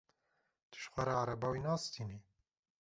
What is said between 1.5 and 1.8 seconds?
wî